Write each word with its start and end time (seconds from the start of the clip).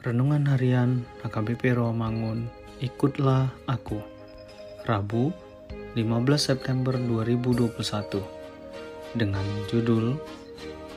Renungan 0.00 0.48
Harian 0.48 1.04
HKBP 1.20 1.76
Rawamangun, 1.76 2.48
Ikutlah 2.80 3.52
Aku. 3.68 4.00
Rabu, 4.88 5.28
15 5.92 6.40
September 6.40 6.96
2021. 6.96 8.24
Dengan 9.12 9.44
judul 9.68 10.16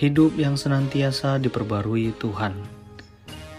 Hidup 0.00 0.40
yang 0.40 0.56
senantiasa 0.56 1.36
diperbarui 1.36 2.16
Tuhan. 2.16 2.56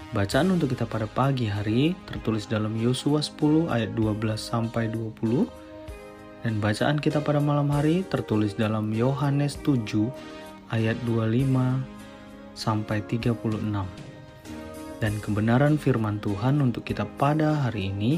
Bacaan 0.09 0.57
untuk 0.57 0.73
kita 0.73 0.89
pada 0.89 1.05
pagi 1.05 1.45
hari 1.45 1.93
tertulis 2.09 2.49
dalam 2.49 2.73
Yosua 2.73 3.21
10 3.21 3.69
ayat 3.69 3.93
12 3.93 4.41
sampai 4.41 4.89
20 4.89 5.45
dan 6.41 6.57
bacaan 6.57 6.97
kita 6.97 7.21
pada 7.21 7.37
malam 7.37 7.69
hari 7.69 8.01
tertulis 8.09 8.57
dalam 8.57 8.89
Yohanes 8.89 9.61
7 9.61 9.85
ayat 10.73 10.97
25 11.05 12.57
sampai 12.57 13.05
36 13.05 14.16
dan 14.97 15.17
kebenaran 15.21 15.77
firman 15.77 16.17
Tuhan 16.21 16.61
untuk 16.61 16.85
kita 16.85 17.05
pada 17.17 17.67
hari 17.67 17.93
ini 17.93 18.17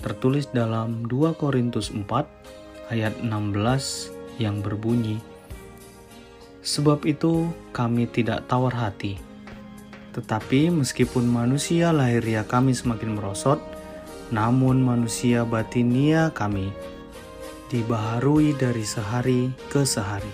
tertulis 0.00 0.48
dalam 0.52 1.08
2 1.08 1.36
Korintus 1.36 1.92
4 1.92 2.92
ayat 2.92 3.14
16 3.20 4.40
yang 4.40 4.60
berbunyi 4.60 5.20
Sebab 6.64 7.04
itu 7.04 7.52
kami 7.76 8.08
tidak 8.08 8.48
tawar 8.48 8.72
hati 8.72 9.34
tetapi 10.14 10.70
meskipun 10.70 11.26
manusia 11.26 11.90
lahiriah 11.90 12.46
kami 12.46 12.70
semakin 12.70 13.18
merosot. 13.18 13.58
Namun 14.30 14.80
manusia 14.80 15.42
batinia 15.42 16.30
kami 16.30 16.70
dibaharui 17.68 18.54
dari 18.54 18.86
sehari 18.86 19.50
ke 19.68 19.82
sehari. 19.82 20.30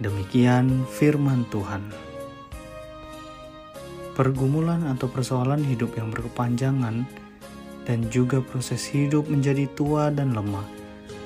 Demikian 0.00 0.88
firman 0.88 1.44
Tuhan 1.52 2.09
pergumulan 4.14 4.86
atau 4.90 5.06
persoalan 5.06 5.62
hidup 5.64 5.94
yang 5.98 6.10
berkepanjangan, 6.10 7.06
dan 7.88 7.98
juga 8.12 8.38
proses 8.44 8.86
hidup 8.86 9.26
menjadi 9.26 9.66
tua 9.74 10.12
dan 10.12 10.36
lemah 10.36 10.66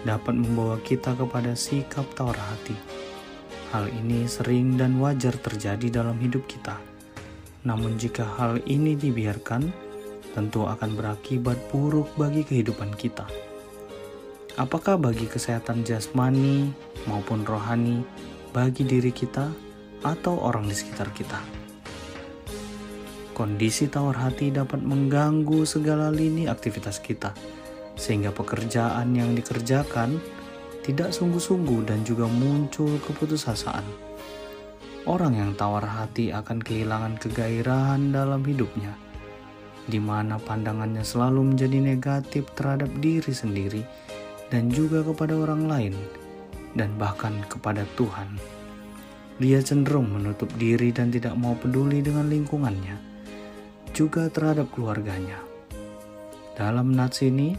dapat 0.04 0.36
membawa 0.36 0.76
kita 0.84 1.16
kepada 1.16 1.56
sikap 1.56 2.04
tawar 2.14 2.36
hati. 2.36 2.76
Hal 3.72 3.90
ini 3.90 4.28
sering 4.30 4.78
dan 4.78 5.00
wajar 5.02 5.34
terjadi 5.34 6.00
dalam 6.00 6.14
hidup 6.20 6.46
kita. 6.46 6.78
Namun 7.64 7.96
jika 7.96 8.22
hal 8.38 8.60
ini 8.68 8.94
dibiarkan, 8.94 9.66
tentu 10.36 10.68
akan 10.68 10.94
berakibat 10.94 11.56
buruk 11.72 12.12
bagi 12.14 12.44
kehidupan 12.44 12.92
kita. 12.94 13.26
Apakah 14.54 14.94
bagi 15.00 15.26
kesehatan 15.26 15.82
jasmani 15.82 16.70
maupun 17.10 17.42
rohani, 17.42 18.06
bagi 18.54 18.86
diri 18.86 19.10
kita 19.10 19.50
atau 20.06 20.38
orang 20.38 20.70
di 20.70 20.76
sekitar 20.76 21.10
kita? 21.10 21.63
Kondisi 23.34 23.90
tawar 23.90 24.14
hati 24.14 24.54
dapat 24.54 24.78
mengganggu 24.78 25.66
segala 25.66 26.06
lini 26.06 26.46
aktivitas 26.46 27.02
kita, 27.02 27.34
sehingga 27.98 28.30
pekerjaan 28.30 29.10
yang 29.10 29.34
dikerjakan 29.34 30.22
tidak 30.86 31.10
sungguh-sungguh 31.10 31.82
dan 31.82 32.06
juga 32.06 32.30
muncul 32.30 32.94
keputusasaan. 33.02 33.82
Orang 35.10 35.34
yang 35.34 35.50
tawar 35.58 35.82
hati 35.82 36.30
akan 36.30 36.62
kehilangan 36.62 37.18
kegairahan 37.18 38.14
dalam 38.14 38.38
hidupnya, 38.46 38.94
di 39.90 39.98
mana 39.98 40.38
pandangannya 40.38 41.02
selalu 41.02 41.58
menjadi 41.58 41.82
negatif 41.82 42.46
terhadap 42.54 42.86
diri 43.02 43.34
sendiri 43.34 43.82
dan 44.46 44.70
juga 44.70 45.02
kepada 45.02 45.34
orang 45.34 45.66
lain, 45.66 45.94
dan 46.78 46.94
bahkan 47.02 47.34
kepada 47.50 47.82
Tuhan. 47.98 48.38
Dia 49.42 49.58
cenderung 49.58 50.14
menutup 50.14 50.54
diri 50.54 50.94
dan 50.94 51.10
tidak 51.10 51.34
mau 51.34 51.58
peduli 51.58 51.98
dengan 51.98 52.30
lingkungannya 52.30 53.13
juga 53.94 54.26
terhadap 54.26 54.74
keluarganya. 54.74 55.38
Dalam 56.58 56.90
nats 56.90 57.22
ini, 57.22 57.54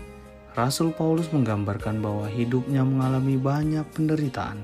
Rasul 0.56 0.92
Paulus 0.92 1.32
menggambarkan 1.32 2.04
bahwa 2.04 2.28
hidupnya 2.28 2.84
mengalami 2.84 3.40
banyak 3.40 3.84
penderitaan, 3.96 4.64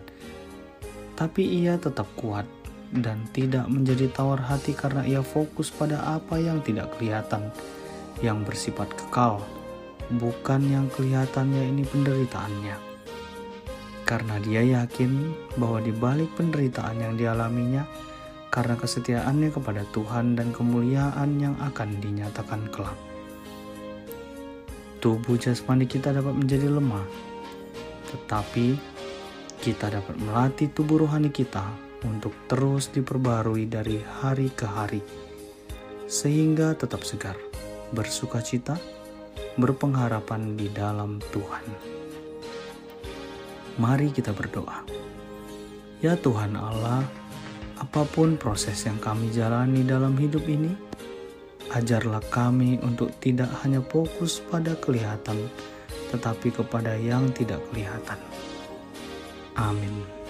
tapi 1.15 1.47
ia 1.47 1.79
tetap 1.79 2.07
kuat 2.19 2.47
dan 2.91 3.23
tidak 3.31 3.71
menjadi 3.71 4.11
tawar 4.11 4.39
hati 4.39 4.75
karena 4.75 5.07
ia 5.07 5.23
fokus 5.23 5.71
pada 5.71 5.99
apa 6.03 6.35
yang 6.39 6.59
tidak 6.63 6.91
kelihatan, 6.95 7.51
yang 8.19 8.43
bersifat 8.43 8.91
kekal, 8.95 9.39
bukan 10.19 10.63
yang 10.67 10.87
kelihatannya 10.91 11.71
ini 11.71 11.83
penderitaannya. 11.87 12.77
Karena 14.03 14.35
dia 14.43 14.63
yakin 14.63 15.31
bahwa 15.55 15.79
di 15.79 15.95
balik 15.95 16.35
penderitaan 16.35 16.99
yang 16.99 17.13
dialaminya, 17.15 17.87
karena 18.51 18.75
kesetiaannya 18.75 19.55
kepada 19.55 19.87
Tuhan 19.95 20.35
dan 20.35 20.51
kemuliaan 20.51 21.39
yang 21.39 21.55
akan 21.63 22.03
dinyatakan 22.03 22.67
kelak. 22.67 22.99
Tubuh 24.99 25.39
jasmani 25.39 25.87
kita 25.87 26.11
dapat 26.11 26.35
menjadi 26.35 26.67
lemah, 26.67 27.07
tetapi 28.11 28.75
kita 29.63 29.89
dapat 29.89 30.19
melatih 30.19 30.69
tubuh 30.75 31.07
rohani 31.07 31.31
kita 31.31 31.63
untuk 32.03 32.35
terus 32.51 32.91
diperbarui 32.91 33.65
dari 33.71 34.03
hari 34.21 34.51
ke 34.51 34.67
hari, 34.67 35.01
sehingga 36.05 36.75
tetap 36.75 37.01
segar, 37.07 37.39
bersuka 37.95 38.43
cita, 38.43 38.75
berpengharapan 39.55 40.59
di 40.59 40.67
dalam 40.69 41.23
Tuhan. 41.31 41.65
Mari 43.79 44.11
kita 44.11 44.35
berdoa. 44.35 44.83
Ya 46.01 46.17
Tuhan 46.17 46.57
Allah, 46.57 47.20
Apa 47.81 48.05
pun 48.05 48.37
proses 48.37 48.85
yang 48.85 49.01
kami 49.01 49.33
jalani 49.33 49.81
dalam 49.81 50.13
hidup 50.13 50.45
ini, 50.45 50.69
ajarlah 51.73 52.21
kami 52.29 52.77
untuk 52.85 53.09
tidak 53.17 53.49
hanya 53.65 53.81
fokus 53.81 54.37
pada 54.37 54.77
kelihatan, 54.77 55.49
tetapi 56.13 56.53
kepada 56.53 56.93
yang 57.01 57.33
tidak 57.33 57.57
kelihatan. 57.73 58.21
Amin. 59.57 60.20